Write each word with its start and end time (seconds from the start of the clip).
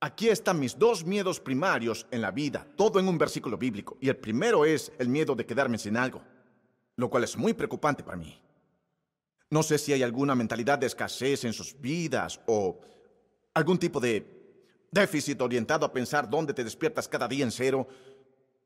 Aquí 0.00 0.28
están 0.28 0.60
mis 0.60 0.78
dos 0.78 1.04
miedos 1.04 1.40
primarios 1.40 2.06
en 2.12 2.20
la 2.20 2.30
vida, 2.30 2.64
todo 2.76 3.00
en 3.00 3.08
un 3.08 3.18
versículo 3.18 3.58
bíblico. 3.58 3.96
Y 4.00 4.08
el 4.08 4.16
primero 4.16 4.64
es 4.64 4.92
el 4.96 5.08
miedo 5.08 5.34
de 5.34 5.44
quedarme 5.44 5.76
sin 5.76 5.96
algo, 5.96 6.22
lo 6.94 7.10
cual 7.10 7.24
es 7.24 7.36
muy 7.36 7.52
preocupante 7.52 8.04
para 8.04 8.16
mí. 8.16 8.40
No 9.50 9.62
sé 9.64 9.76
si 9.76 9.92
hay 9.92 10.04
alguna 10.04 10.36
mentalidad 10.36 10.78
de 10.78 10.86
escasez 10.86 11.44
en 11.44 11.52
sus 11.52 11.80
vidas 11.80 12.40
o 12.46 12.78
algún 13.54 13.78
tipo 13.78 13.98
de 13.98 14.24
déficit 14.92 15.40
orientado 15.40 15.84
a 15.84 15.92
pensar 15.92 16.30
dónde 16.30 16.54
te 16.54 16.62
despiertas 16.62 17.08
cada 17.08 17.26
día 17.26 17.44
en 17.44 17.50
cero. 17.50 17.88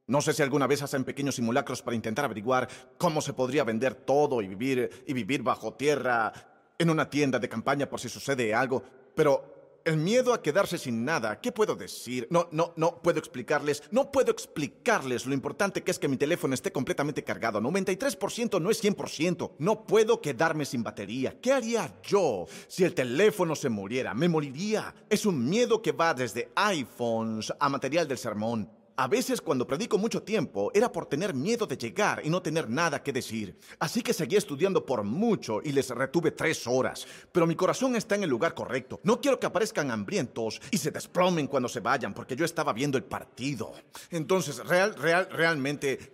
No 0.08 0.20
sé 0.20 0.34
si 0.34 0.42
alguna 0.42 0.66
vez 0.66 0.82
hacen 0.82 1.04
pequeños 1.04 1.36
simulacros 1.36 1.80
para 1.80 1.96
intentar 1.96 2.26
averiguar 2.26 2.68
cómo 2.98 3.22
se 3.22 3.32
podría 3.32 3.64
vender 3.64 3.94
todo 3.94 4.42
y 4.42 4.48
vivir 4.48 5.04
y 5.06 5.14
vivir 5.14 5.42
bajo 5.42 5.72
tierra 5.72 6.30
en 6.78 6.90
una 6.90 7.08
tienda 7.08 7.38
de 7.38 7.48
campaña 7.48 7.88
por 7.88 8.00
si 8.00 8.10
sucede 8.10 8.52
algo, 8.52 8.82
pero 9.14 9.51
el 9.84 9.96
miedo 9.96 10.32
a 10.32 10.42
quedarse 10.42 10.78
sin 10.78 11.04
nada, 11.04 11.40
¿qué 11.40 11.52
puedo 11.52 11.74
decir? 11.74 12.26
No, 12.30 12.48
no, 12.52 12.72
no 12.76 13.02
puedo 13.02 13.18
explicarles, 13.18 13.82
no 13.90 14.10
puedo 14.10 14.30
explicarles 14.30 15.26
lo 15.26 15.34
importante 15.34 15.82
que 15.82 15.90
es 15.90 15.98
que 15.98 16.08
mi 16.08 16.16
teléfono 16.16 16.54
esté 16.54 16.72
completamente 16.72 17.24
cargado. 17.24 17.60
93% 17.60 18.60
no 18.60 18.70
es 18.70 18.82
100%. 18.82 19.52
No 19.58 19.86
puedo 19.86 20.20
quedarme 20.20 20.64
sin 20.64 20.82
batería. 20.82 21.40
¿Qué 21.40 21.52
haría 21.52 21.94
yo 22.02 22.46
si 22.68 22.84
el 22.84 22.94
teléfono 22.94 23.54
se 23.54 23.68
muriera? 23.68 24.14
Me 24.14 24.28
moriría. 24.28 24.94
Es 25.08 25.26
un 25.26 25.48
miedo 25.48 25.82
que 25.82 25.92
va 25.92 26.14
desde 26.14 26.50
iPhones 26.54 27.52
a 27.58 27.68
material 27.68 28.08
del 28.08 28.18
sermón. 28.18 28.81
A 28.96 29.08
veces 29.08 29.40
cuando 29.40 29.66
predico 29.66 29.96
mucho 29.96 30.22
tiempo 30.22 30.70
era 30.74 30.92
por 30.92 31.06
tener 31.06 31.34
miedo 31.34 31.66
de 31.66 31.76
llegar 31.76 32.20
y 32.24 32.30
no 32.30 32.42
tener 32.42 32.68
nada 32.68 33.02
que 33.02 33.12
decir. 33.12 33.56
Así 33.78 34.02
que 34.02 34.12
seguí 34.12 34.36
estudiando 34.36 34.84
por 34.84 35.02
mucho 35.02 35.60
y 35.62 35.72
les 35.72 35.88
retuve 35.90 36.32
tres 36.32 36.66
horas. 36.66 37.06
Pero 37.30 37.46
mi 37.46 37.56
corazón 37.56 37.96
está 37.96 38.14
en 38.14 38.24
el 38.24 38.30
lugar 38.30 38.54
correcto. 38.54 39.00
No 39.02 39.20
quiero 39.20 39.40
que 39.40 39.46
aparezcan 39.46 39.90
hambrientos 39.90 40.60
y 40.70 40.78
se 40.78 40.90
desplomen 40.90 41.46
cuando 41.46 41.68
se 41.68 41.80
vayan 41.80 42.12
porque 42.12 42.36
yo 42.36 42.44
estaba 42.44 42.72
viendo 42.72 42.98
el 42.98 43.04
partido. 43.04 43.72
Entonces, 44.10 44.58
real, 44.66 44.94
real, 44.94 45.28
realmente, 45.30 46.12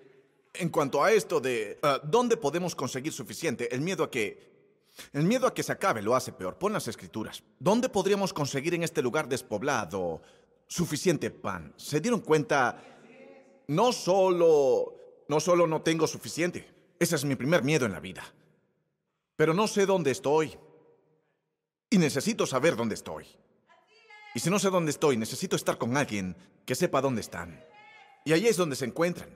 en 0.55 0.69
cuanto 0.69 1.03
a 1.03 1.13
esto 1.13 1.41
de 1.41 1.79
uh, 1.83 2.07
dónde 2.07 2.37
podemos 2.37 2.75
conseguir 2.75 3.13
suficiente, 3.13 3.75
el 3.75 3.81
miedo 3.81 4.05
a 4.05 4.11
que 4.11 4.49
el 5.13 5.23
miedo 5.23 5.47
a 5.47 5.55
que 5.55 5.63
se 5.63 5.73
acabe 5.73 6.03
lo 6.03 6.17
hace 6.17 6.33
peor. 6.33 6.59
Pon 6.59 6.73
las 6.73 6.89
escrituras. 6.89 7.43
¿Dónde 7.59 7.89
podríamos 7.89 8.33
conseguir 8.33 8.75
en 8.75 8.83
este 8.83 9.03
lugar 9.03 9.29
despoblado 9.29 10.23
suficiente 10.69 11.31
pan. 11.31 11.75
¿Se 11.77 12.01
dieron 12.01 12.21
cuenta? 12.21 12.85
No 13.67 13.93
solo, 13.93 15.25
no 15.29 15.41
solo 15.41 15.67
no 15.67 15.83
tengo 15.83 16.07
suficiente. 16.07 16.73
Ese 16.99 17.17
es 17.17 17.25
mi 17.25 17.35
primer 17.35 17.65
miedo 17.65 17.87
en 17.87 17.93
la 17.93 18.01
vida. 18.01 18.23
Pero 19.35 19.55
no 19.55 19.67
sé 19.67 19.87
dónde 19.87 20.11
estoy. 20.11 20.57
Y 21.91 21.99
necesito 21.99 22.47
saber 22.47 22.77
dónde 22.77 22.95
estoy. 22.95 23.27
Y 24.35 24.41
si 24.41 24.51
no 24.51 24.59
sé 24.59 24.71
dónde 24.71 24.91
estoy, 24.91 25.17
necesito 25.17 25.57
estar 25.57 25.79
con 25.79 25.97
alguien 25.97 26.37
que 26.67 26.75
sepa 26.75 27.01
dónde 27.01 27.23
están. 27.23 27.65
Y 28.25 28.33
ahí 28.33 28.47
es 28.47 28.57
donde 28.57 28.77
se 28.77 28.85
encuentran. 28.85 29.31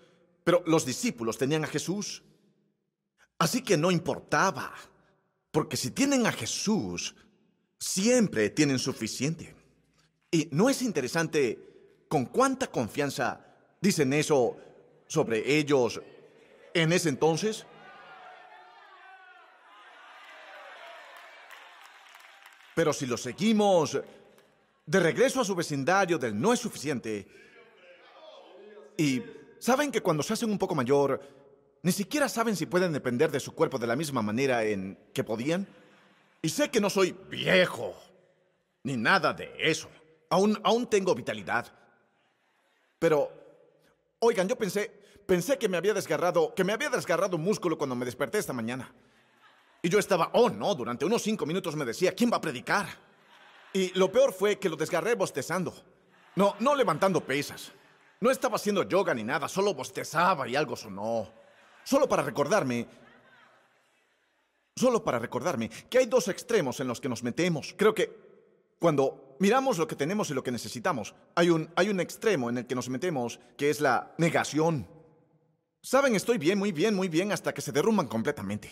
Pero 0.44 0.62
los 0.66 0.84
discípulos 0.84 1.38
tenían 1.38 1.64
a 1.64 1.68
Jesús. 1.68 2.22
Así 3.38 3.62
que 3.62 3.76
no 3.76 3.90
importaba. 3.90 4.72
Porque 5.50 5.76
si 5.76 5.90
tienen 5.90 6.26
a 6.26 6.32
Jesús, 6.32 7.14
siempre 7.78 8.50
tienen 8.50 8.78
suficiente. 8.78 9.54
Y 10.34 10.48
no 10.50 10.70
es 10.70 10.80
interesante 10.80 11.58
con 12.08 12.24
cuánta 12.24 12.66
confianza 12.66 13.38
dicen 13.80 14.12
eso 14.14 14.56
sobre 15.06 15.58
ellos 15.58 16.00
en 16.72 16.92
ese 16.92 17.10
entonces. 17.10 17.66
Pero 22.74 22.94
si 22.94 23.04
lo 23.04 23.18
seguimos 23.18 24.00
de 24.86 25.00
regreso 25.00 25.42
a 25.42 25.44
su 25.44 25.54
vecindario 25.54 26.18
del 26.18 26.40
no 26.40 26.54
es 26.54 26.60
suficiente, 26.60 27.28
y 28.96 29.22
saben 29.58 29.92
que 29.92 30.00
cuando 30.00 30.22
se 30.22 30.32
hacen 30.32 30.50
un 30.50 30.58
poco 30.58 30.74
mayor, 30.74 31.20
ni 31.82 31.92
siquiera 31.92 32.28
saben 32.30 32.56
si 32.56 32.64
pueden 32.64 32.92
depender 32.92 33.30
de 33.30 33.40
su 33.40 33.52
cuerpo 33.54 33.78
de 33.78 33.86
la 33.86 33.96
misma 33.96 34.22
manera 34.22 34.64
en 34.64 34.98
que 35.12 35.24
podían. 35.24 35.66
Y 36.40 36.48
sé 36.48 36.70
que 36.70 36.80
no 36.80 36.88
soy 36.88 37.14
viejo, 37.28 37.94
ni 38.82 38.96
nada 38.96 39.34
de 39.34 39.52
eso. 39.58 39.90
Aún, 40.32 40.58
aún 40.64 40.86
tengo 40.86 41.14
vitalidad. 41.14 41.66
Pero, 42.98 43.30
oigan, 44.18 44.48
yo 44.48 44.56
pensé, 44.56 44.90
pensé 45.26 45.58
que 45.58 45.68
me 45.68 45.76
había 45.76 45.92
desgarrado, 45.92 46.54
que 46.54 46.64
me 46.64 46.72
había 46.72 46.88
desgarrado 46.88 47.36
un 47.36 47.42
músculo 47.42 47.76
cuando 47.76 47.94
me 47.94 48.06
desperté 48.06 48.38
esta 48.38 48.54
mañana. 48.54 48.90
Y 49.82 49.90
yo 49.90 49.98
estaba, 49.98 50.30
oh 50.32 50.48
no, 50.48 50.74
durante 50.74 51.04
unos 51.04 51.20
cinco 51.20 51.44
minutos 51.44 51.76
me 51.76 51.84
decía, 51.84 52.14
¿quién 52.14 52.32
va 52.32 52.38
a 52.38 52.40
predicar? 52.40 52.86
Y 53.74 53.90
lo 53.98 54.10
peor 54.10 54.32
fue 54.32 54.58
que 54.58 54.70
lo 54.70 54.76
desgarré 54.76 55.16
bostezando. 55.16 55.74
No, 56.34 56.56
no 56.60 56.74
levantando 56.74 57.20
pesas. 57.20 57.70
No 58.18 58.30
estaba 58.30 58.56
haciendo 58.56 58.84
yoga 58.84 59.12
ni 59.12 59.24
nada, 59.24 59.48
solo 59.48 59.74
bostezaba 59.74 60.48
y 60.48 60.56
algo 60.56 60.76
sonó. 60.76 61.30
Solo 61.84 62.08
para 62.08 62.22
recordarme, 62.22 62.86
solo 64.74 65.04
para 65.04 65.18
recordarme 65.18 65.68
que 65.68 65.98
hay 65.98 66.06
dos 66.06 66.28
extremos 66.28 66.80
en 66.80 66.88
los 66.88 67.02
que 67.02 67.10
nos 67.10 67.22
metemos. 67.22 67.74
Creo 67.76 67.92
que 67.92 68.32
cuando 68.78 69.31
miramos 69.42 69.76
lo 69.76 69.88
que 69.88 69.96
tenemos 69.96 70.30
y 70.30 70.34
lo 70.34 70.44
que 70.44 70.52
necesitamos, 70.52 71.16
hay 71.34 71.50
un, 71.50 71.68
hay 71.74 71.88
un 71.88 71.98
extremo 71.98 72.48
en 72.48 72.58
el 72.58 72.66
que 72.68 72.76
nos 72.76 72.88
metemos 72.88 73.40
que 73.56 73.70
es 73.70 73.80
la 73.80 74.14
negación. 74.16 74.86
Saben, 75.82 76.14
estoy 76.14 76.38
bien, 76.38 76.60
muy 76.60 76.70
bien, 76.70 76.94
muy 76.94 77.08
bien, 77.08 77.32
hasta 77.32 77.52
que 77.52 77.60
se 77.60 77.72
derrumban 77.72 78.06
completamente. 78.06 78.70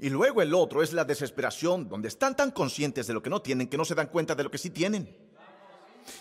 Y 0.00 0.10
luego 0.10 0.42
el 0.42 0.52
otro 0.52 0.82
es 0.82 0.92
la 0.92 1.04
desesperación, 1.04 1.88
donde 1.88 2.08
están 2.08 2.34
tan 2.34 2.50
conscientes 2.50 3.06
de 3.06 3.14
lo 3.14 3.22
que 3.22 3.30
no 3.30 3.40
tienen 3.40 3.68
que 3.68 3.76
no 3.76 3.84
se 3.84 3.94
dan 3.94 4.08
cuenta 4.08 4.34
de 4.34 4.42
lo 4.42 4.50
que 4.50 4.58
sí 4.58 4.70
tienen. 4.70 5.16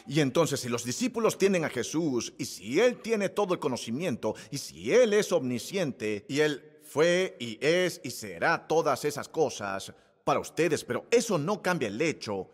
Y 0.06 0.19
entonces 0.19 0.59
si 0.59 0.69
los 0.69 0.84
discípulos 0.84 1.40
tienen 1.40 1.66
a 1.66 1.69
Jesús, 1.69 2.34
y 2.38 2.46
si 2.46 2.80
Él 2.80 3.01
tiene 3.01 3.30
todo 3.30 3.56
el 3.56 3.59
conocimiento, 3.59 4.35
y 4.51 4.59
si 4.59 4.94
Él 4.94 5.13
es 5.13 5.31
omnisciente, 5.31 6.25
y 6.28 6.41
Él 6.41 6.80
fue 6.84 7.38
y 7.40 7.57
es 7.59 8.01
y 8.03 8.12
será 8.12 8.68
todas 8.68 9.03
esas 9.03 9.28
cosas 9.28 9.91
para 10.24 10.40
ustedes, 10.40 10.84
pero 10.84 11.07
eso 11.09 11.40
no 11.40 11.59
cambia 11.63 11.88
el 11.88 12.00
hecho 12.00 12.47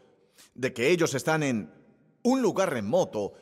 de 0.54 0.74
que 0.74 0.90
ellos 0.90 1.14
están 1.14 1.44
en 1.44 1.72
un 2.24 2.42
lugar 2.42 2.72
remoto 2.72 3.34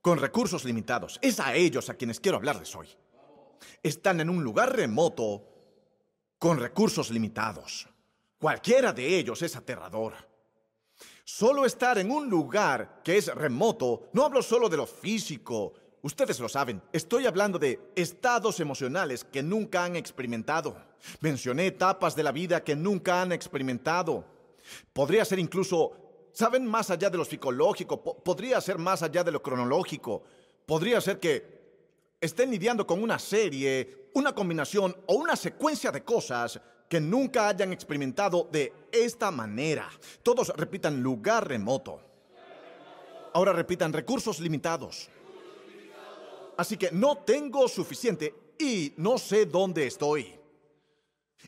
con 0.00 0.18
recursos 0.18 0.64
limitados. 0.64 1.18
Es 1.22 1.40
a 1.40 1.54
ellos 1.54 1.90
a 1.90 1.94
quienes 1.94 2.20
quiero 2.20 2.38
hablarles 2.38 2.74
hoy. 2.74 2.88
Están 3.82 4.20
en 4.20 4.30
un 4.30 4.42
lugar 4.42 4.74
remoto 4.74 5.46
con 6.38 6.58
recursos 6.58 7.10
limitados. 7.10 7.88
Cualquiera 8.38 8.92
de 8.92 9.18
ellos 9.18 9.42
es 9.42 9.56
aterrador. 9.56 10.14
Solo 11.24 11.64
estar 11.64 11.98
en 11.98 12.10
un 12.10 12.28
lugar 12.28 13.02
que 13.04 13.16
es 13.18 13.32
remoto, 13.34 14.08
no 14.12 14.24
hablo 14.24 14.42
solo 14.42 14.68
de 14.68 14.78
lo 14.78 14.86
físico, 14.86 15.74
ustedes 16.02 16.40
lo 16.40 16.48
saben, 16.48 16.82
estoy 16.92 17.26
hablando 17.26 17.58
de 17.58 17.92
estados 17.94 18.58
emocionales 18.58 19.24
que 19.24 19.42
nunca 19.42 19.84
han 19.84 19.96
experimentado. 19.96 20.76
Mencioné 21.20 21.66
etapas 21.66 22.16
de 22.16 22.22
la 22.22 22.32
vida 22.32 22.64
que 22.64 22.74
nunca 22.74 23.22
han 23.22 23.32
experimentado. 23.32 24.24
Podría 24.92 25.24
ser 25.24 25.38
incluso 25.38 26.09
saben 26.40 26.66
más 26.66 26.90
allá 26.90 27.10
de 27.10 27.18
lo 27.18 27.24
psicológico, 27.24 28.02
podría 28.02 28.60
ser 28.62 28.78
más 28.78 29.02
allá 29.02 29.22
de 29.22 29.30
lo 29.30 29.42
cronológico, 29.42 30.22
podría 30.64 30.98
ser 31.00 31.20
que 31.20 31.60
estén 32.18 32.50
lidiando 32.50 32.86
con 32.86 33.02
una 33.02 33.18
serie, 33.18 34.08
una 34.14 34.34
combinación 34.34 34.96
o 35.06 35.14
una 35.16 35.36
secuencia 35.36 35.92
de 35.92 36.02
cosas 36.02 36.58
que 36.88 36.98
nunca 36.98 37.46
hayan 37.46 37.74
experimentado 37.74 38.48
de 38.50 38.72
esta 38.90 39.30
manera. 39.30 39.88
Todos 40.22 40.48
repitan 40.56 41.02
lugar 41.02 41.46
remoto. 41.46 42.00
Ahora 43.34 43.52
repitan 43.52 43.92
recursos 43.92 44.40
limitados. 44.40 45.10
Así 46.56 46.78
que 46.78 46.90
no 46.90 47.18
tengo 47.18 47.68
suficiente 47.68 48.34
y 48.58 48.94
no 48.96 49.18
sé 49.18 49.44
dónde 49.44 49.86
estoy. 49.86 50.39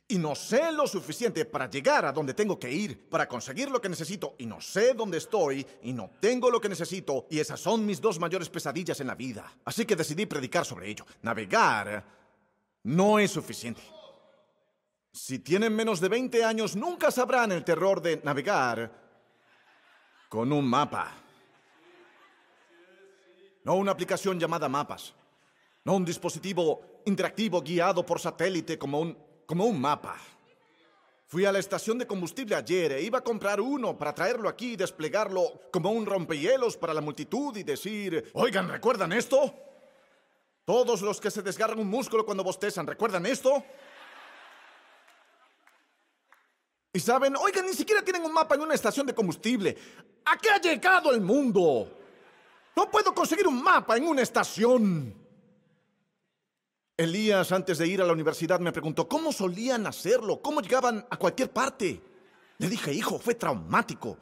Y 0.09 0.19
no 0.19 0.35
sé 0.35 0.73
lo 0.73 0.87
suficiente 0.87 1.45
para 1.45 1.71
llegar 1.71 2.05
a 2.05 2.13
donde 2.13 2.35
tengo 2.35 2.59
que 2.59 2.71
ir, 2.71 3.09
para 3.09 3.29
conseguir 3.29 3.71
lo 3.71 3.81
que 3.81 3.89
necesito. 3.89 4.35
Y 4.39 4.47
no 4.47 4.61
sé 4.61 4.95
dónde 4.95 5.19
estoy 5.19 5.67
y 5.83 5.93
no 5.93 6.11
tengo 6.21 6.51
lo 6.51 6.61
que 6.61 6.69
necesito. 6.69 7.27
Y 7.31 7.39
esas 7.39 7.61
son 7.61 7.87
mis 7.87 8.01
dos 8.01 8.19
mayores 8.19 8.49
pesadillas 8.49 9.01
en 9.01 9.07
la 9.07 9.15
vida. 9.15 9.51
Así 9.65 9.87
que 9.87 9.97
decidí 9.97 10.27
predicar 10.27 10.65
sobre 10.65 10.91
ello. 10.91 11.07
Navegar 11.23 12.05
no 12.85 13.19
es 13.19 13.31
suficiente. 13.31 13.81
Si 15.13 15.39
tienen 15.39 15.75
menos 15.75 16.01
de 16.01 16.09
20 16.09 16.45
años, 16.45 16.75
nunca 16.75 17.11
sabrán 17.11 17.53
el 17.53 17.65
terror 17.65 18.01
de 18.01 18.21
navegar 18.25 18.91
con 20.29 20.53
un 20.53 20.67
mapa. 20.67 21.13
No 23.65 23.75
una 23.75 23.93
aplicación 23.93 24.41
llamada 24.41 24.69
Mapas. 24.69 25.15
No 25.85 25.95
un 25.95 26.05
dispositivo 26.05 27.03
interactivo 27.05 27.61
guiado 27.61 28.05
por 28.05 28.21
satélite 28.21 28.79
como 28.79 29.01
un 29.01 29.17
como 29.47 29.65
un 29.67 29.81
mapa. 29.81 30.17
Fui 31.27 31.47
a 31.47 31.53
la 31.53 31.59
estación 31.59 31.97
de 31.97 32.07
combustible 32.07 32.55
ayer 32.55 32.93
e 32.93 33.01
iba 33.01 33.21
a 33.21 33.25
comprar 33.25 33.59
uno 33.59 33.97
para 33.97 34.15
traerlo 34.15 34.51
aquí 34.51 34.73
y 34.73 34.77
desplegarlo 34.77 35.63
como 35.73 35.91
un 35.91 36.05
rompehielos 36.05 36.77
para 36.77 36.93
la 36.93 37.01
multitud 37.01 37.57
y 37.57 37.63
decir, 37.63 38.31
oigan, 38.35 38.69
¿recuerdan 38.69 39.15
esto? 39.15 39.55
Todos 40.65 41.01
los 41.01 41.21
que 41.21 41.31
se 41.31 41.41
desgarran 41.41 41.79
un 41.79 41.89
músculo 41.89 42.27
cuando 42.27 42.45
bostezan, 42.45 42.87
¿recuerdan 42.87 43.25
esto? 43.25 43.65
Y 46.93 47.01
saben, 47.01 47.35
oigan, 47.37 47.65
ni 47.65 47.73
siquiera 47.73 48.03
tienen 48.03 48.23
un 48.25 48.33
mapa 48.35 48.55
en 48.55 48.61
una 48.61 48.75
estación 48.75 49.07
de 49.07 49.15
combustible. 49.15 49.77
¿A 50.27 50.37
qué 50.37 50.51
ha 50.51 50.61
llegado 50.61 51.11
el 51.13 51.23
mundo? 51.23 51.99
No 52.77 52.91
puedo 52.91 53.15
conseguir 53.15 53.47
un 53.47 53.63
mapa 53.63 53.97
en 53.97 54.07
una 54.07 54.21
estación. 54.21 55.22
Elías, 57.03 57.53
antes 57.53 57.79
de 57.79 57.87
ir 57.87 58.01
a 58.01 58.07
la 58.07 58.13
universidad, 58.13 58.61
me 58.61 58.73
preguntó 58.73 59.09
cómo 59.09 59.33
solían 59.33 59.87
hacerlo, 59.87 60.41
cómo 60.41 60.61
llegaban 60.61 61.05
a 61.11 61.17
cualquier 61.17 61.51
parte. 61.51 62.01
Le 62.59 62.69
dije, 62.69 62.93
hijo, 62.93 63.19
fue 63.19 63.35
traumático. 63.35 64.17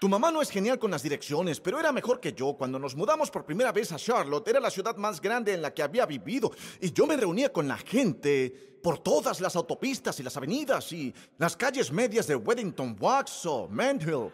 Tu 0.00 0.08
mamá 0.08 0.32
no 0.32 0.40
es 0.40 0.50
genial 0.50 0.78
con 0.78 0.90
las 0.90 1.02
direcciones, 1.02 1.60
pero 1.60 1.78
era 1.78 1.92
mejor 1.92 2.20
que 2.20 2.32
yo. 2.32 2.54
Cuando 2.54 2.78
nos 2.78 2.96
mudamos 2.96 3.30
por 3.30 3.44
primera 3.44 3.70
vez 3.70 3.92
a 3.92 3.96
Charlotte, 3.96 4.48
era 4.48 4.58
la 4.58 4.70
ciudad 4.70 4.96
más 4.96 5.20
grande 5.20 5.52
en 5.52 5.60
la 5.60 5.74
que 5.74 5.82
había 5.82 6.06
vivido. 6.06 6.50
Y 6.80 6.90
yo 6.90 7.06
me 7.06 7.18
reunía 7.18 7.52
con 7.52 7.68
la 7.68 7.76
gente 7.76 8.78
por 8.82 8.98
todas 8.98 9.42
las 9.42 9.56
autopistas 9.56 10.18
y 10.18 10.22
las 10.22 10.36
avenidas 10.38 10.90
y 10.92 11.14
las 11.36 11.54
calles 11.54 11.92
medias 11.92 12.26
de 12.26 12.34
Weddington 12.34 12.96
Wax 12.98 13.44
o 13.44 13.68
Manhill. 13.68 14.32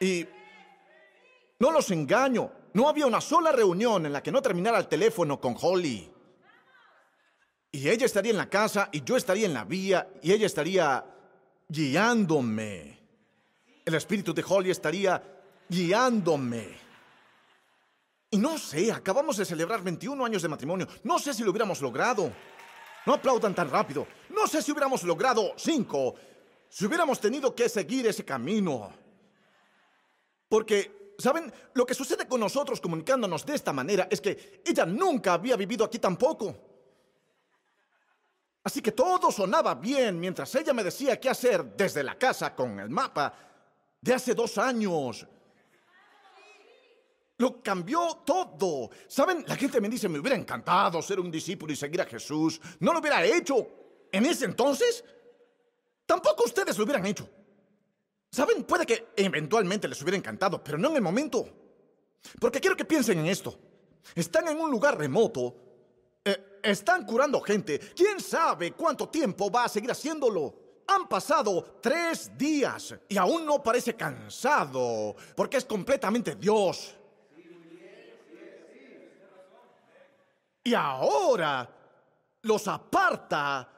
Y 0.00 0.26
no 1.60 1.70
los 1.70 1.90
engaño, 1.92 2.50
no 2.78 2.88
había 2.88 3.06
una 3.06 3.20
sola 3.20 3.50
reunión 3.50 4.06
en 4.06 4.12
la 4.12 4.22
que 4.22 4.30
no 4.30 4.40
terminara 4.40 4.78
el 4.78 4.86
teléfono 4.86 5.40
con 5.40 5.56
Holly. 5.60 6.08
Y 7.72 7.88
ella 7.88 8.06
estaría 8.06 8.30
en 8.30 8.36
la 8.36 8.48
casa 8.48 8.88
y 8.92 9.02
yo 9.02 9.16
estaría 9.16 9.46
en 9.46 9.52
la 9.52 9.64
vía 9.64 10.08
y 10.22 10.30
ella 10.30 10.46
estaría 10.46 11.04
guiándome. 11.68 12.96
El 13.84 13.94
espíritu 13.96 14.32
de 14.32 14.44
Holly 14.46 14.70
estaría 14.70 15.20
guiándome. 15.68 16.68
Y 18.30 18.38
no 18.38 18.56
sé, 18.56 18.92
acabamos 18.92 19.38
de 19.38 19.44
celebrar 19.44 19.82
21 19.82 20.24
años 20.24 20.42
de 20.42 20.48
matrimonio. 20.48 20.86
No 21.02 21.18
sé 21.18 21.34
si 21.34 21.42
lo 21.42 21.50
hubiéramos 21.50 21.80
logrado. 21.80 22.30
No 23.06 23.14
aplaudan 23.14 23.56
tan 23.56 23.68
rápido. 23.68 24.06
No 24.30 24.46
sé 24.46 24.62
si 24.62 24.70
hubiéramos 24.70 25.02
logrado 25.02 25.52
cinco. 25.56 26.14
Si 26.68 26.86
hubiéramos 26.86 27.18
tenido 27.18 27.52
que 27.56 27.68
seguir 27.68 28.06
ese 28.06 28.24
camino. 28.24 28.92
Porque, 30.48 30.97
¿saben? 31.18 31.52
Lo 31.74 31.84
que 31.84 31.94
sucede 31.94 32.26
con 32.26 32.40
nosotros 32.40 32.80
comunicándonos 32.80 33.44
de 33.44 33.54
esta 33.54 33.72
manera 33.72 34.06
es 34.10 34.20
que 34.20 34.62
ella 34.64 34.86
nunca 34.86 35.34
había 35.34 35.56
vivido 35.56 35.84
aquí 35.84 35.98
tampoco. 35.98 36.54
Así 38.62 38.80
que 38.80 38.92
todo 38.92 39.32
sonaba 39.32 39.74
bien 39.74 40.20
mientras 40.20 40.54
ella 40.54 40.72
me 40.72 40.84
decía 40.84 41.18
qué 41.18 41.30
hacer 41.30 41.76
desde 41.76 42.02
la 42.02 42.16
casa 42.16 42.54
con 42.54 42.78
el 42.78 42.90
mapa 42.90 43.34
de 44.00 44.14
hace 44.14 44.34
dos 44.34 44.58
años. 44.58 45.26
Lo 47.38 47.62
cambió 47.62 48.22
todo. 48.24 48.90
¿Saben? 49.06 49.44
La 49.46 49.56
gente 49.56 49.80
me 49.80 49.88
dice, 49.88 50.08
me 50.08 50.18
hubiera 50.18 50.36
encantado 50.36 51.00
ser 51.00 51.20
un 51.20 51.30
discípulo 51.30 51.72
y 51.72 51.76
seguir 51.76 52.00
a 52.00 52.04
Jesús. 52.04 52.60
No 52.80 52.92
lo 52.92 52.98
hubiera 52.98 53.24
hecho. 53.24 53.66
En 54.10 54.26
ese 54.26 54.44
entonces, 54.44 55.04
tampoco 56.04 56.44
ustedes 56.44 56.76
lo 56.76 56.84
hubieran 56.84 57.06
hecho. 57.06 57.28
¿Saben? 58.30 58.64
Puede 58.64 58.84
que 58.84 59.08
eventualmente 59.16 59.88
les 59.88 60.00
hubiera 60.02 60.16
encantado, 60.16 60.62
pero 60.62 60.78
no 60.78 60.90
en 60.90 60.96
el 60.96 61.02
momento. 61.02 61.48
Porque 62.40 62.60
quiero 62.60 62.76
que 62.76 62.84
piensen 62.84 63.18
en 63.18 63.26
esto. 63.26 63.58
Están 64.14 64.48
en 64.48 64.58
un 64.60 64.70
lugar 64.70 64.98
remoto. 64.98 65.54
eh, 66.24 66.60
están 66.62 67.06
curando 67.06 67.40
gente. 67.40 67.78
¿Quién 67.94 68.20
sabe 68.20 68.72
cuánto 68.72 69.08
tiempo 69.08 69.50
va 69.50 69.64
a 69.64 69.68
seguir 69.68 69.90
haciéndolo? 69.90 70.54
Han 70.86 71.08
pasado 71.08 71.78
tres 71.80 72.36
días 72.36 72.94
y 73.08 73.16
aún 73.16 73.44
no 73.44 73.62
parece 73.62 73.94
cansado, 73.94 75.14
porque 75.36 75.58
es 75.58 75.64
completamente 75.64 76.34
Dios. 76.34 76.94
Y 80.64 80.74
ahora 80.74 81.68
los 82.42 82.68
aparta 82.68 83.68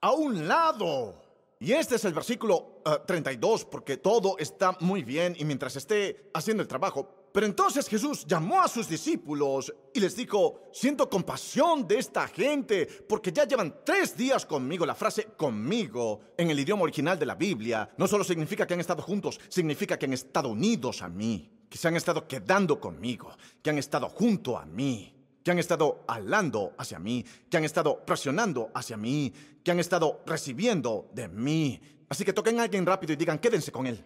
a 0.00 0.12
un 0.12 0.46
lado. 0.46 1.22
Y 1.60 1.72
este 1.72 1.96
es 1.96 2.04
el 2.04 2.12
versículo 2.12 2.73
eh, 2.84 2.98
32, 3.06 3.64
porque 3.64 3.96
todo 3.96 4.36
está 4.38 4.76
muy 4.80 5.02
bien 5.02 5.34
y 5.38 5.44
mientras 5.44 5.76
esté 5.76 6.30
haciendo 6.34 6.62
el 6.62 6.68
trabajo. 6.68 7.24
Pero 7.34 7.46
entonces 7.46 7.88
Jesús 7.88 8.24
llamó 8.28 8.60
a 8.62 8.68
sus 8.68 8.88
discípulos 8.88 9.74
y 9.92 9.98
les 9.98 10.14
dijo, 10.14 10.70
siento 10.72 11.10
compasión 11.10 11.84
de 11.88 11.98
esta 11.98 12.28
gente, 12.28 12.86
porque 13.08 13.32
ya 13.32 13.44
llevan 13.44 13.80
tres 13.84 14.16
días 14.16 14.46
conmigo. 14.46 14.86
La 14.86 14.94
frase 14.94 15.24
conmigo 15.36 16.20
en 16.36 16.50
el 16.50 16.60
idioma 16.60 16.84
original 16.84 17.18
de 17.18 17.26
la 17.26 17.34
Biblia 17.34 17.90
no 17.96 18.06
solo 18.06 18.22
significa 18.22 18.66
que 18.66 18.74
han 18.74 18.80
estado 18.80 19.02
juntos, 19.02 19.40
significa 19.48 19.98
que 19.98 20.06
han 20.06 20.12
estado 20.12 20.50
unidos 20.50 21.02
a 21.02 21.08
mí, 21.08 21.50
que 21.68 21.76
se 21.76 21.88
han 21.88 21.96
estado 21.96 22.28
quedando 22.28 22.78
conmigo, 22.78 23.36
que 23.60 23.70
han 23.70 23.78
estado 23.78 24.08
junto 24.08 24.56
a 24.56 24.64
mí 24.64 25.14
que 25.44 25.50
han 25.50 25.58
estado 25.58 26.04
hablando 26.08 26.72
hacia 26.78 26.98
mí, 26.98 27.24
que 27.50 27.58
han 27.58 27.64
estado 27.64 28.02
presionando 28.06 28.70
hacia 28.74 28.96
mí, 28.96 29.30
que 29.62 29.70
han 29.70 29.78
estado 29.78 30.22
recibiendo 30.26 31.10
de 31.12 31.28
mí. 31.28 31.80
Así 32.14 32.24
que 32.24 32.32
toquen 32.32 32.60
a 32.60 32.62
alguien 32.62 32.86
rápido 32.86 33.12
y 33.12 33.16
digan, 33.16 33.40
quédense 33.40 33.72
con 33.72 33.88
él. 33.88 34.00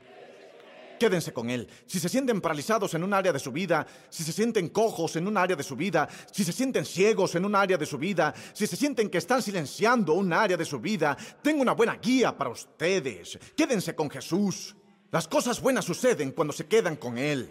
Quédense 0.98 1.30
con 1.30 1.50
él. 1.50 1.68
Si 1.84 2.00
se 2.00 2.08
sienten 2.08 2.40
paralizados 2.40 2.94
en 2.94 3.04
un 3.04 3.12
área 3.12 3.34
de 3.34 3.38
su 3.38 3.52
vida, 3.52 3.86
si 4.08 4.24
se 4.24 4.32
sienten 4.32 4.70
cojos 4.70 5.16
en 5.16 5.28
un 5.28 5.36
área 5.36 5.54
de 5.54 5.62
su 5.62 5.76
vida, 5.76 6.08
si 6.32 6.42
se 6.42 6.50
sienten 6.50 6.86
ciegos 6.86 7.34
en 7.34 7.44
un 7.44 7.54
área 7.54 7.76
de 7.76 7.84
su 7.84 7.98
vida, 7.98 8.34
si 8.54 8.66
se 8.66 8.76
sienten 8.76 9.10
que 9.10 9.18
están 9.18 9.42
silenciando 9.42 10.14
un 10.14 10.32
área 10.32 10.56
de 10.56 10.64
su 10.64 10.80
vida, 10.80 11.18
tengo 11.42 11.60
una 11.60 11.74
buena 11.74 11.96
guía 11.96 12.34
para 12.34 12.48
ustedes. 12.48 13.38
Quédense 13.54 13.94
con 13.94 14.08
Jesús. 14.08 14.74
Las 15.10 15.28
cosas 15.28 15.60
buenas 15.60 15.84
suceden 15.84 16.32
cuando 16.32 16.54
se 16.54 16.66
quedan 16.66 16.96
con 16.96 17.18
Él. 17.18 17.50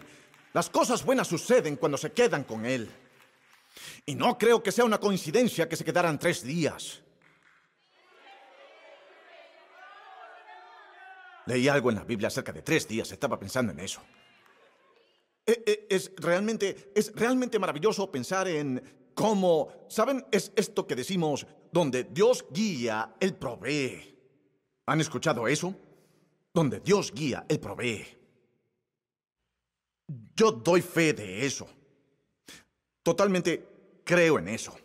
Las 0.54 0.68
cosas 0.70 1.04
buenas 1.04 1.28
suceden 1.28 1.76
cuando 1.76 1.96
se 1.98 2.10
quedan 2.10 2.42
con 2.42 2.66
Él. 2.66 2.90
Y 4.06 4.16
no 4.16 4.36
creo 4.36 4.60
que 4.60 4.72
sea 4.72 4.84
una 4.84 4.98
coincidencia 4.98 5.68
que 5.68 5.76
se 5.76 5.84
quedaran 5.84 6.18
tres 6.18 6.42
días. 6.42 7.02
Leí 11.48 11.66
algo 11.66 11.88
en 11.88 11.96
la 11.96 12.04
Biblia 12.04 12.28
acerca 12.28 12.52
de 12.52 12.60
tres 12.60 12.86
días, 12.86 13.10
estaba 13.10 13.40
pensando 13.40 13.72
en 13.72 13.80
eso. 13.80 14.02
E- 15.46 15.64
e- 15.66 15.86
Es 15.88 16.12
realmente, 16.18 16.92
es 16.94 17.10
realmente 17.14 17.58
maravilloso 17.58 18.12
pensar 18.12 18.46
en 18.48 19.10
cómo, 19.14 19.86
¿saben? 19.88 20.26
Es 20.30 20.52
esto 20.56 20.86
que 20.86 20.94
decimos, 20.94 21.46
donde 21.72 22.04
Dios 22.04 22.44
guía, 22.50 23.14
Él 23.18 23.34
provee. 23.34 24.14
¿Han 24.84 25.00
escuchado 25.00 25.48
eso? 25.48 25.74
Donde 26.52 26.80
Dios 26.80 27.14
guía, 27.14 27.46
Él 27.48 27.58
provee. 27.60 28.04
Yo 30.36 30.52
doy 30.52 30.82
fe 30.82 31.14
de 31.14 31.46
eso. 31.46 31.66
Totalmente 33.02 34.02
creo 34.04 34.38
en 34.38 34.48
eso. 34.48 34.76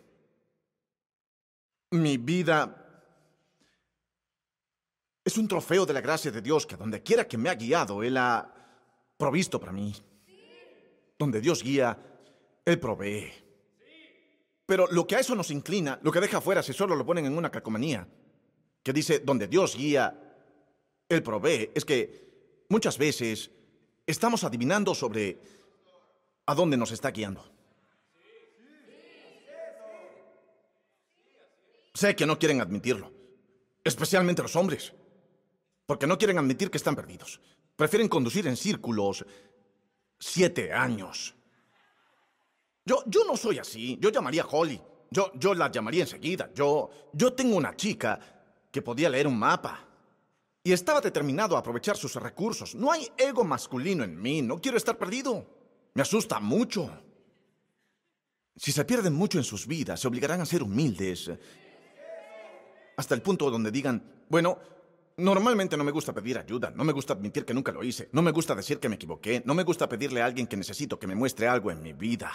Mi 1.92 2.16
vida 2.16 2.83
es 5.24 5.38
un 5.38 5.48
trofeo 5.48 5.86
de 5.86 5.94
la 5.94 6.02
gracia 6.02 6.32
de 6.32 6.42
Dios 6.42 6.66
que 6.66 6.76
donde 6.76 7.02
quiera 7.02 7.28
que 7.28 7.38
me 7.38 7.50
ha 7.50 7.56
guiado, 7.56 8.04
Él 8.04 8.18
ha 8.18 8.54
provisto 9.18 9.60
para 9.60 9.72
mí. 9.72 9.94
Donde 11.18 11.40
Dios 11.40 11.64
guía, 11.64 11.98
Él 12.66 12.80
provee. 12.80 13.32
Pero 14.66 14.88
lo 14.92 15.08
que 15.08 15.16
a 15.16 15.20
eso 15.20 15.36
nos 15.36 15.52
inclina, 15.52 16.00
lo 16.02 16.12
que 16.12 16.20
deja 16.20 16.38
afuera 16.38 16.64
si 16.64 16.74
solo 16.74 16.96
lo 16.96 17.06
ponen 17.06 17.26
en 17.26 17.38
una 17.38 17.52
calcomanía, 17.52 18.08
que 18.82 18.92
dice, 18.92 19.20
donde 19.20 19.48
Dios 19.48 19.78
guía, 19.78 20.36
Él 21.08 21.24
provee, 21.24 21.72
es 21.74 21.86
que 21.86 22.66
muchas 22.70 22.98
veces 22.98 23.50
estamos 24.06 24.44
adivinando 24.44 24.94
sobre 24.94 25.40
a 26.46 26.56
dónde 26.56 26.76
nos 26.76 26.92
está 26.92 27.12
guiando. 27.12 27.46
Sé 31.94 32.16
que 32.16 32.26
no 32.26 32.40
quieren 32.40 32.60
admitirlo, 32.60 33.12
especialmente 33.84 34.42
los 34.42 34.56
hombres, 34.56 34.94
porque 35.86 36.08
no 36.08 36.18
quieren 36.18 36.38
admitir 36.38 36.72
que 36.72 36.78
están 36.78 36.96
perdidos. 36.96 37.40
Prefieren 37.76 38.08
conducir 38.08 38.48
en 38.48 38.56
círculos 38.56 39.26
siete 40.20 40.72
años. 40.72 41.36
Yo, 42.86 43.04
yo 43.06 43.24
no 43.26 43.38
soy 43.38 43.60
así, 43.60 43.98
yo 44.00 44.10
llamaría 44.10 44.44
a 44.44 44.48
Holly, 44.48 44.82
yo, 45.10 45.32
yo 45.36 45.54
la 45.54 45.72
llamaría 45.72 46.04
enseguida, 46.04 46.52
yo, 46.54 46.90
yo 47.14 47.34
tengo 47.34 47.56
una 47.56 47.76
chica 47.76 48.20
que 48.72 48.82
podía 48.82 49.10
leer 49.10 49.28
un 49.28 49.38
mapa 49.38 49.88
y 50.64 50.72
estaba 50.72 51.00
determinado 51.02 51.56
a 51.56 51.60
aprovechar 51.60 51.96
sus 51.96 52.16
recursos. 52.16 52.74
No 52.76 52.92
hay 52.92 53.08
ego 53.18 53.44
masculino 53.44 54.04
en 54.04 54.20
mí, 54.20 54.42
no 54.42 54.60
quiero 54.60 54.78
estar 54.78 54.98
perdido. 54.98 55.46
Me 55.94 56.02
asusta 56.02 56.40
mucho. 56.40 56.90
Si 58.56 58.72
se 58.72 58.86
pierden 58.86 59.14
mucho 59.14 59.38
en 59.38 59.44
sus 59.44 59.68
vidas, 59.68 60.00
se 60.00 60.08
obligarán 60.08 60.42
a 60.42 60.46
ser 60.46 60.64
humildes 60.64 61.32
hasta 62.96 63.16
el 63.16 63.22
punto 63.22 63.50
donde 63.50 63.72
digan, 63.72 64.26
bueno, 64.30 64.60
normalmente 65.18 65.78
no 65.78 65.84
me 65.84 65.92
gusta 65.92 66.14
pedir 66.14 66.38
ayuda, 66.38 66.72
no 66.72 66.84
me 66.84 66.94
gusta 66.94 67.14
admitir 67.14 67.46
que 67.46 67.54
nunca 67.54 67.72
lo 67.72 67.84
hice, 67.84 68.10
no 68.12 68.22
me 68.22 68.32
gusta 68.32 68.56
decir 68.56 68.80
que 68.80 68.90
me 68.90 68.96
equivoqué, 68.96 69.44
no 69.46 69.54
me 69.54 69.64
gusta 69.64 69.88
pedirle 69.88 70.22
a 70.22 70.26
alguien 70.26 70.48
que 70.48 70.58
necesito 70.58 71.00
que 71.00 71.08
me 71.08 71.16
muestre 71.16 71.48
algo 71.48 71.72
en 71.72 71.82
mi 71.82 71.94
vida. 71.94 72.32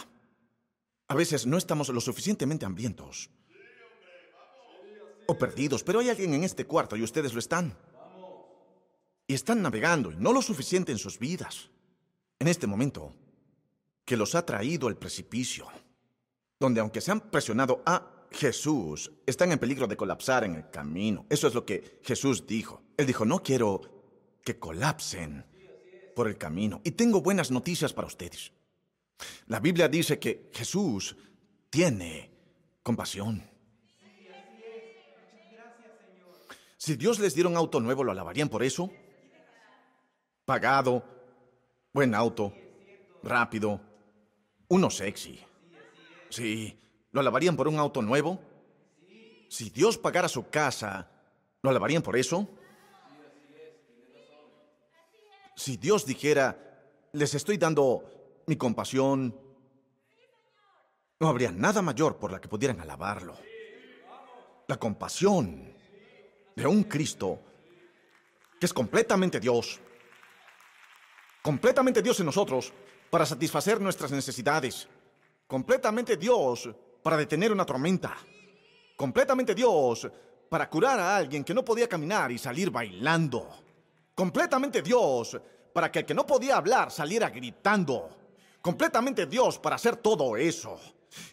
A 1.09 1.15
veces 1.15 1.47
no 1.47 1.57
estamos 1.57 1.89
lo 1.89 2.01
suficientemente 2.01 2.67
hambrientos 2.67 3.31
o 5.27 5.39
perdidos, 5.39 5.83
pero 5.85 6.01
hay 6.01 6.09
alguien 6.09 6.35
en 6.35 6.45
este 6.45 6.67
cuarto 6.67 6.97
y 6.97 7.03
ustedes 7.03 7.33
lo 7.33 7.39
están. 7.39 7.77
Y 9.27 9.35
están 9.35 9.61
navegando 9.61 10.11
y 10.11 10.17
no 10.17 10.33
lo 10.33 10.41
suficiente 10.41 10.91
en 10.91 10.99
sus 10.99 11.19
vidas. 11.19 11.71
En 12.39 12.49
este 12.49 12.67
momento, 12.67 13.15
que 14.05 14.17
los 14.17 14.35
ha 14.35 14.47
traído 14.47 14.89
el 14.89 14.97
precipicio, 14.97 15.67
donde 16.59 16.81
aunque 16.81 17.01
se 17.01 17.11
han 17.11 17.21
presionado 17.21 17.83
a 17.85 18.18
Jesús 18.31 19.13
están 19.27 19.53
en 19.53 19.59
peligro 19.59 19.87
de 19.87 19.97
colapsar 19.97 20.45
en 20.45 20.55
el 20.55 20.71
camino. 20.71 21.27
Eso 21.29 21.49
es 21.49 21.55
lo 21.55 21.65
que 21.65 22.01
Jesús 22.03 22.47
dijo. 22.47 22.83
Él 22.97 23.07
dijo, 23.07 23.25
no 23.25 23.43
quiero 23.43 23.81
que 24.45 24.59
colapsen 24.59 25.45
por 26.15 26.29
el 26.29 26.37
camino. 26.37 26.81
Y 26.85 26.93
tengo 26.93 27.21
buenas 27.21 27.51
noticias 27.51 27.93
para 27.93 28.09
ustedes. 28.09 28.53
La 29.47 29.61
Biblia 29.61 29.89
dice 29.89 30.19
que 30.19 30.51
Jesús 30.53 31.17
tiene 31.71 32.31
compasión. 32.83 33.43
Si 36.77 36.97
Dios 36.97 37.19
les 37.19 37.35
diera 37.35 37.49
un 37.49 37.57
auto 37.57 37.81
nuevo, 37.81 38.05
¿lo 38.05 38.13
alabarían 38.13 38.49
por 38.49 38.63
eso? 38.63 38.91
Pagado, 40.45 41.05
buen 41.93 42.15
auto, 42.15 42.55
rápido, 43.23 43.81
uno 44.69 44.89
sexy. 44.89 45.41
Sí, 46.31 46.79
¿lo 47.19 47.23
alabarían 47.23 47.57
por 47.57 47.67
un 47.67 47.81
auto 47.81 48.01
nuevo? 48.01 48.39
Si 49.49 49.71
Dios 49.71 49.99
pagara 49.99 50.29
su 50.29 50.51
casa, 50.51 51.11
¿lo 51.63 51.71
alabarían 51.71 52.01
por 52.01 52.17
eso? 52.17 52.49
Si 55.57 55.77
Dios 55.77 56.07
dijera, 56.07 56.57
les 57.13 57.35
estoy 57.35 57.59
dando 57.59 58.43
mi 58.47 58.55
compasión, 58.55 59.37
no 61.19 61.29
habría 61.29 61.51
nada 61.51 61.83
mayor 61.83 62.19
por 62.19 62.31
la 62.31 62.41
que 62.41 62.47
pudieran 62.47 62.81
alabarlo. 62.81 63.37
La 64.69 64.77
compasión 64.77 65.75
de 66.55 66.67
un 66.69 66.85
Cristo 66.85 67.41
que 68.61 68.67
es 68.67 68.73
completamente 68.73 69.41
Dios, 69.41 69.81
completamente 71.43 72.01
Dios 72.01 72.21
en 72.21 72.27
nosotros 72.27 72.73
para 73.11 73.27
satisfacer 73.27 73.81
nuestras 73.81 74.13
necesidades, 74.13 74.87
completamente 75.49 76.17
Dios 76.17 76.69
para 77.03 77.17
detener 77.17 77.53
una 77.53 77.65
tormenta, 77.65 78.17
completamente 78.97 79.55
Dios 79.55 80.09
para 80.49 80.69
curar 80.69 80.99
a 80.99 81.17
alguien 81.17 81.45
que 81.45 81.55
no 81.55 81.65
podía 81.65 81.89
caminar 81.89 82.33
y 82.33 82.39
salir 82.39 82.71
bailando, 82.71 83.49
completamente 84.15 84.83
Dios 84.83 85.39
para 85.73 85.93
que 85.93 86.01
el 86.01 86.05
que 86.07 86.15
no 86.15 86.27
podía 86.27 86.57
hablar 86.57 86.91
saliera 86.91 87.31
gritando, 87.31 88.11
completamente 88.61 89.27
Dios 89.27 89.59
para 89.59 89.77
hacer 89.77 89.97
todo 89.97 90.37
eso, 90.37 90.79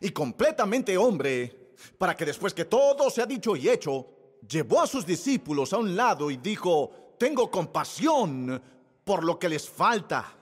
y 0.01 0.12
completamente 0.12 0.98
hombre 0.98 1.74
para 1.98 2.15
que 2.15 2.25
después 2.25 2.53
que 2.53 2.65
todo 2.65 3.10
se 3.10 3.22
ha 3.22 3.25
dicho 3.25 3.55
y 3.55 3.69
hecho, 3.69 4.07
llevó 4.48 4.81
a 4.81 4.88
sus 4.88 5.05
discípulos 5.05 5.74
a 5.74 5.77
un 5.77 5.95
lado 5.95 6.31
y 6.31 6.38
dijo, 6.38 7.15
tengo 7.17 7.50
compasión 7.50 8.62
por 9.03 9.24
lo 9.24 9.38
que 9.39 9.50
les 9.50 9.69
falta. 9.69 10.34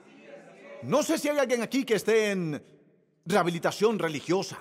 No 0.82 1.02
sé 1.02 1.18
si 1.18 1.28
hay 1.28 1.38
alguien 1.38 1.62
aquí 1.62 1.84
que 1.84 1.94
esté 1.94 2.30
en 2.30 2.62
rehabilitación 3.24 3.98
religiosa. 3.98 4.58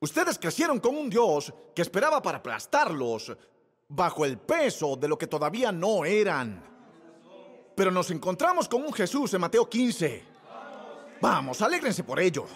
Ustedes 0.00 0.38
crecieron 0.38 0.78
con 0.78 0.96
un 0.96 1.10
Dios 1.10 1.52
que 1.74 1.82
esperaba 1.82 2.22
para 2.22 2.38
aplastarlos 2.38 3.36
bajo 3.88 4.24
el 4.24 4.38
peso 4.38 4.96
de 4.96 5.08
lo 5.08 5.18
que 5.18 5.26
todavía 5.26 5.72
no 5.72 6.04
eran. 6.04 6.62
Pero 7.74 7.90
nos 7.90 8.10
encontramos 8.10 8.68
con 8.68 8.84
un 8.84 8.92
Jesús 8.92 9.34
en 9.34 9.40
Mateo 9.40 9.68
15. 9.68 10.24
Vamos, 11.20 11.62
alégrense 11.62 12.04
por 12.04 12.20
ello. 12.20 12.46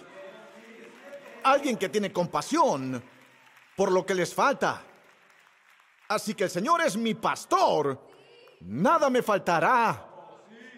Alguien 1.45 1.77
que 1.77 1.89
tiene 1.89 2.13
compasión 2.13 3.03
por 3.77 3.91
lo 3.91 4.07
que 4.07 4.15
les 4.15 4.33
falta. 4.33 4.85
Así 6.09 6.35
que 6.35 6.45
el 6.45 6.51
Señor 6.51 6.81
es 6.83 6.97
mi 6.97 7.15
pastor. 7.15 7.99
Nada 8.61 9.11
me 9.11 9.23
faltará. 9.23 10.09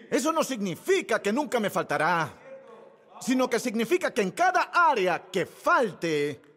Eso 0.09 0.31
no 0.31 0.43
significa 0.43 1.21
que 1.21 1.33
nunca 1.33 1.59
me 1.59 1.69
faltará, 1.69 2.31
sino 3.19 3.49
que 3.49 3.59
significa 3.59 4.13
que 4.13 4.21
en 4.21 4.31
cada 4.31 4.71
área 4.73 5.29
que 5.31 5.45
falte, 5.45 6.54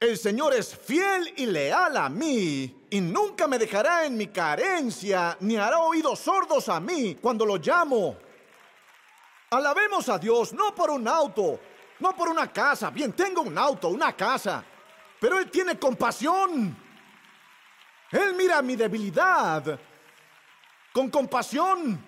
el 0.00 0.18
Señor 0.18 0.54
es 0.54 0.76
fiel 0.76 1.32
y 1.36 1.46
leal 1.46 1.96
a 1.96 2.08
mí 2.08 2.86
y 2.90 3.00
nunca 3.00 3.48
me 3.48 3.58
dejará 3.58 4.04
en 4.04 4.16
mi 4.16 4.28
carencia 4.28 5.36
ni 5.40 5.56
hará 5.56 5.78
oídos 5.78 6.18
sordos 6.18 6.68
a 6.68 6.80
mí 6.80 7.16
cuando 7.20 7.46
lo 7.46 7.56
llamo. 7.56 8.16
Alabemos 9.50 10.08
a 10.08 10.18
Dios 10.18 10.52
no 10.52 10.74
por 10.74 10.90
un 10.90 11.06
auto, 11.06 11.60
no 12.00 12.14
por 12.14 12.28
una 12.28 12.52
casa. 12.52 12.90
Bien, 12.90 13.12
tengo 13.12 13.42
un 13.42 13.56
auto, 13.56 13.88
una 13.88 14.14
casa, 14.14 14.64
pero 15.20 15.38
Él 15.38 15.50
tiene 15.50 15.78
compasión. 15.78 16.76
Él 18.10 18.34
mira 18.36 18.62
mi 18.62 18.76
debilidad 18.76 19.78
con 20.92 21.10
compasión. 21.10 22.04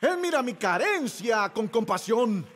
Él 0.00 0.18
mira 0.18 0.42
mi 0.42 0.54
carencia 0.54 1.48
con 1.48 1.68
compasión. 1.68 2.46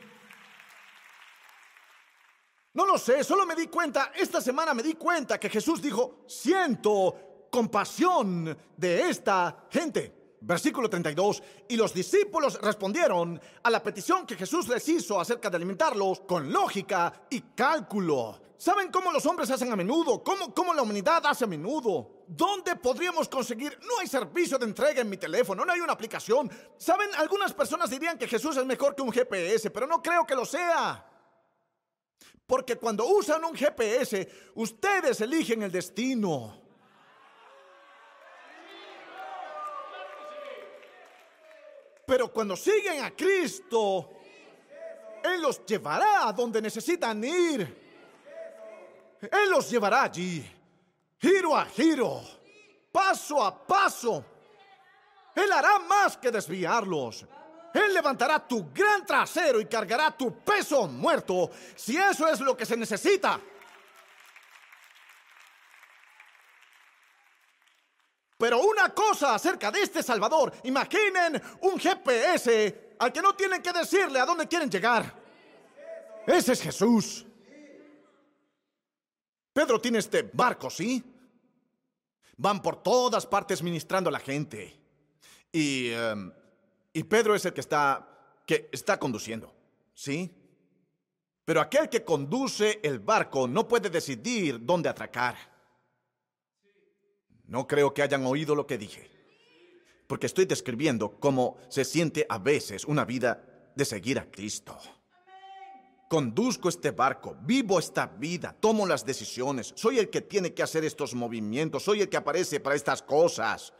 No 2.74 2.84
lo 2.86 2.98
sé, 2.98 3.24
solo 3.24 3.46
me 3.46 3.54
di 3.54 3.66
cuenta, 3.66 4.12
esta 4.14 4.40
semana 4.40 4.74
me 4.74 4.82
di 4.82 4.94
cuenta 4.94 5.40
que 5.40 5.48
Jesús 5.48 5.80
dijo, 5.80 6.24
siento 6.26 7.46
compasión 7.50 8.56
de 8.76 9.08
esta 9.08 9.66
gente. 9.70 10.18
Versículo 10.40 10.88
32. 10.88 11.42
Y 11.68 11.76
los 11.76 11.92
discípulos 11.92 12.60
respondieron 12.60 13.40
a 13.62 13.70
la 13.70 13.82
petición 13.82 14.24
que 14.24 14.36
Jesús 14.36 14.68
les 14.68 14.88
hizo 14.88 15.20
acerca 15.20 15.50
de 15.50 15.56
alimentarlos 15.56 16.20
con 16.20 16.52
lógica 16.52 17.26
y 17.30 17.40
cálculo. 17.40 18.40
¿Saben 18.56 18.90
cómo 18.90 19.12
los 19.12 19.24
hombres 19.26 19.50
hacen 19.50 19.72
a 19.72 19.76
menudo? 19.76 20.22
¿Cómo, 20.22 20.52
¿Cómo 20.54 20.74
la 20.74 20.82
humanidad 20.82 21.22
hace 21.26 21.44
a 21.44 21.48
menudo? 21.48 22.24
¿Dónde 22.26 22.76
podríamos 22.76 23.28
conseguir? 23.28 23.78
No 23.82 23.98
hay 24.00 24.06
servicio 24.06 24.58
de 24.58 24.66
entrega 24.66 25.00
en 25.00 25.08
mi 25.08 25.16
teléfono, 25.16 25.64
no 25.64 25.72
hay 25.72 25.80
una 25.80 25.92
aplicación. 25.92 26.50
¿Saben? 26.76 27.08
Algunas 27.16 27.52
personas 27.52 27.90
dirían 27.90 28.18
que 28.18 28.28
Jesús 28.28 28.56
es 28.56 28.66
mejor 28.66 28.94
que 28.94 29.02
un 29.02 29.12
GPS, 29.12 29.70
pero 29.70 29.86
no 29.86 30.02
creo 30.02 30.26
que 30.26 30.34
lo 30.34 30.44
sea. 30.44 31.04
Porque 32.48 32.76
cuando 32.76 33.04
usan 33.04 33.44
un 33.44 33.54
GPS, 33.54 34.26
ustedes 34.54 35.20
eligen 35.20 35.62
el 35.64 35.70
destino. 35.70 36.58
Pero 42.06 42.32
cuando 42.32 42.56
siguen 42.56 43.04
a 43.04 43.10
Cristo, 43.14 44.12
Él 45.22 45.42
los 45.42 45.66
llevará 45.66 46.26
a 46.26 46.32
donde 46.32 46.62
necesitan 46.62 47.22
ir. 47.22 47.60
Él 49.20 49.50
los 49.50 49.68
llevará 49.68 50.04
allí, 50.04 50.42
giro 51.18 51.54
a 51.54 51.66
giro, 51.66 52.22
paso 52.90 53.44
a 53.44 53.66
paso. 53.66 54.24
Él 55.34 55.52
hará 55.52 55.80
más 55.80 56.16
que 56.16 56.30
desviarlos. 56.30 57.26
Él 57.74 57.92
levantará 57.92 58.46
tu 58.46 58.72
gran 58.72 59.04
trasero 59.04 59.60
y 59.60 59.66
cargará 59.66 60.16
tu 60.16 60.38
peso 60.40 60.86
muerto, 60.86 61.50
si 61.76 61.96
eso 61.96 62.26
es 62.26 62.40
lo 62.40 62.56
que 62.56 62.64
se 62.66 62.76
necesita. 62.76 63.40
Pero 68.38 68.60
una 68.60 68.94
cosa 68.94 69.34
acerca 69.34 69.70
de 69.70 69.82
este 69.82 70.02
Salvador, 70.02 70.52
imaginen 70.62 71.42
un 71.62 71.78
GPS 71.78 72.94
al 73.00 73.12
que 73.12 73.20
no 73.20 73.34
tienen 73.34 73.60
que 73.60 73.72
decirle 73.72 74.20
a 74.20 74.24
dónde 74.24 74.46
quieren 74.46 74.70
llegar. 74.70 75.12
Ese 76.26 76.52
es 76.52 76.62
Jesús. 76.62 77.26
Pedro 79.52 79.80
tiene 79.80 79.98
este 79.98 80.22
barco, 80.22 80.70
¿sí? 80.70 81.02
Van 82.36 82.62
por 82.62 82.80
todas 82.80 83.26
partes 83.26 83.60
ministrando 83.60 84.08
a 84.08 84.12
la 84.12 84.20
gente. 84.20 84.78
Y, 85.50 85.90
em, 85.90 86.32
y 86.98 87.04
Pedro 87.04 87.36
es 87.36 87.44
el 87.44 87.52
que 87.52 87.60
está, 87.60 88.42
que 88.44 88.68
está 88.72 88.98
conduciendo, 88.98 89.54
¿sí? 89.94 90.34
Pero 91.44 91.60
aquel 91.60 91.88
que 91.88 92.02
conduce 92.02 92.80
el 92.82 92.98
barco 92.98 93.46
no 93.46 93.68
puede 93.68 93.88
decidir 93.88 94.58
dónde 94.66 94.88
atracar. 94.88 95.36
No 97.46 97.68
creo 97.68 97.94
que 97.94 98.02
hayan 98.02 98.26
oído 98.26 98.56
lo 98.56 98.66
que 98.66 98.76
dije, 98.76 99.08
porque 100.08 100.26
estoy 100.26 100.46
describiendo 100.46 101.20
cómo 101.20 101.58
se 101.68 101.84
siente 101.84 102.26
a 102.28 102.38
veces 102.38 102.84
una 102.84 103.04
vida 103.04 103.70
de 103.76 103.84
seguir 103.84 104.18
a 104.18 104.28
Cristo. 104.28 104.76
Conduzco 106.10 106.68
este 106.68 106.90
barco, 106.90 107.36
vivo 107.42 107.78
esta 107.78 108.06
vida, 108.06 108.56
tomo 108.58 108.88
las 108.88 109.06
decisiones, 109.06 109.72
soy 109.76 110.00
el 110.00 110.10
que 110.10 110.22
tiene 110.22 110.52
que 110.52 110.64
hacer 110.64 110.84
estos 110.84 111.14
movimientos, 111.14 111.84
soy 111.84 112.00
el 112.00 112.08
que 112.08 112.16
aparece 112.16 112.58
para 112.58 112.74
estas 112.74 113.02
cosas. 113.02 113.72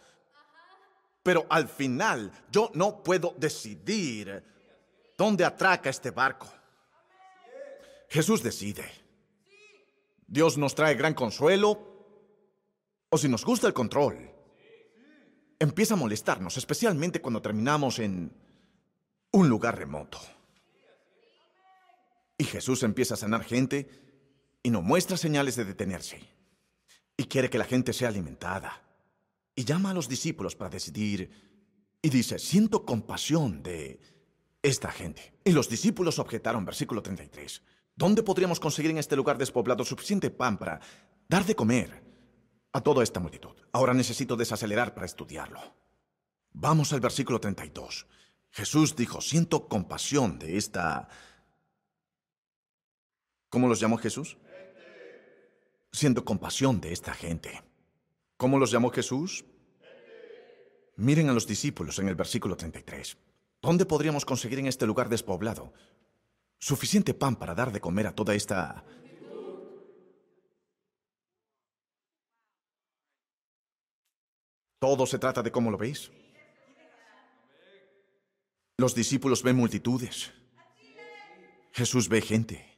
Pero 1.28 1.44
al 1.50 1.68
final 1.68 2.32
yo 2.50 2.70
no 2.72 3.02
puedo 3.02 3.34
decidir 3.36 4.42
dónde 5.14 5.44
atraca 5.44 5.90
este 5.90 6.10
barco. 6.10 6.50
Jesús 8.08 8.42
decide. 8.42 8.90
Dios 10.26 10.56
nos 10.56 10.74
trae 10.74 10.94
gran 10.94 11.12
consuelo 11.12 12.16
o 13.10 13.18
si 13.18 13.28
nos 13.28 13.44
gusta 13.44 13.66
el 13.66 13.74
control. 13.74 14.30
Empieza 15.58 15.92
a 15.92 15.98
molestarnos, 15.98 16.56
especialmente 16.56 17.20
cuando 17.20 17.42
terminamos 17.42 17.98
en 17.98 18.32
un 19.32 19.48
lugar 19.50 19.76
remoto. 19.76 20.18
Y 22.38 22.44
Jesús 22.44 22.82
empieza 22.84 23.12
a 23.12 23.18
sanar 23.18 23.44
gente 23.44 23.86
y 24.62 24.70
no 24.70 24.80
muestra 24.80 25.18
señales 25.18 25.56
de 25.56 25.66
detenerse. 25.66 26.26
Y 27.18 27.24
quiere 27.24 27.50
que 27.50 27.58
la 27.58 27.66
gente 27.66 27.92
sea 27.92 28.08
alimentada. 28.08 28.87
Y 29.58 29.64
llama 29.64 29.90
a 29.90 29.94
los 29.94 30.08
discípulos 30.08 30.54
para 30.54 30.70
decidir. 30.70 31.28
Y 32.00 32.10
dice, 32.10 32.38
siento 32.38 32.84
compasión 32.84 33.60
de 33.60 33.98
esta 34.62 34.92
gente. 34.92 35.34
Y 35.42 35.50
los 35.50 35.68
discípulos 35.68 36.20
objetaron, 36.20 36.64
versículo 36.64 37.02
33. 37.02 37.60
¿Dónde 37.96 38.22
podríamos 38.22 38.60
conseguir 38.60 38.92
en 38.92 38.98
este 38.98 39.16
lugar 39.16 39.36
despoblado 39.36 39.84
suficiente 39.84 40.30
pan 40.30 40.58
para 40.58 40.78
dar 41.28 41.44
de 41.44 41.56
comer 41.56 42.06
a 42.72 42.80
toda 42.80 43.02
esta 43.02 43.18
multitud. 43.18 43.56
Ahora 43.72 43.94
necesito 43.94 44.36
desacelerar 44.36 44.94
para 44.94 45.06
estudiarlo. 45.06 45.60
Vamos 46.52 46.92
al 46.92 47.00
versículo 47.00 47.40
32. 47.40 48.06
Jesús 48.50 48.94
dijo, 48.94 49.20
siento 49.20 49.66
compasión 49.66 50.38
de 50.38 50.56
esta... 50.56 51.08
¿Cómo 53.48 53.66
los 53.66 53.80
llamó 53.80 53.98
Jesús? 53.98 54.36
Siento 55.90 56.24
compasión 56.24 56.80
de 56.80 56.92
esta 56.92 57.12
gente. 57.12 57.67
¿Cómo 58.38 58.58
los 58.58 58.70
llamó 58.70 58.90
Jesús? 58.90 59.44
Miren 60.96 61.28
a 61.28 61.32
los 61.32 61.46
discípulos 61.46 61.98
en 61.98 62.08
el 62.08 62.14
versículo 62.14 62.56
33. 62.56 63.18
¿Dónde 63.60 63.84
podríamos 63.84 64.24
conseguir 64.24 64.60
en 64.60 64.66
este 64.66 64.86
lugar 64.86 65.08
despoblado 65.08 65.74
suficiente 66.58 67.14
pan 67.14 67.36
para 67.36 67.54
dar 67.54 67.72
de 67.72 67.80
comer 67.80 68.06
a 68.06 68.14
toda 68.14 68.34
esta... 68.34 68.84
Todo 74.80 75.06
se 75.06 75.18
trata 75.18 75.42
de 75.42 75.50
cómo 75.50 75.72
lo 75.72 75.78
veis. 75.78 76.10
Los 78.76 78.94
discípulos 78.94 79.42
ven 79.42 79.56
multitudes. 79.56 80.32
Jesús 81.72 82.08
ve 82.08 82.20
gente. 82.20 82.77